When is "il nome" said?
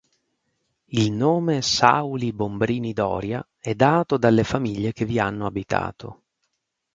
0.85-1.61